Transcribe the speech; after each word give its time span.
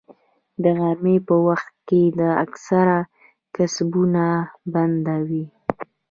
د 0.63 0.65
غرمې 0.79 1.17
په 1.27 1.35
وخت 1.47 1.73
کې 1.87 2.01
اکثره 2.43 2.97
کسبونه 3.55 4.25
بنده 4.73 5.17
وي 5.27 5.45